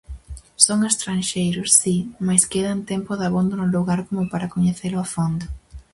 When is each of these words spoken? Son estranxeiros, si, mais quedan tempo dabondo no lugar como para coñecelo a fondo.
Son 0.65 0.79
estranxeiros, 0.91 1.69
si, 1.81 1.95
mais 2.25 2.43
quedan 2.53 2.79
tempo 2.91 3.11
dabondo 3.21 3.53
no 3.57 3.67
lugar 3.75 3.99
como 4.07 4.23
para 4.31 4.51
coñecelo 4.53 4.97
a 5.01 5.07
fondo. 5.13 5.45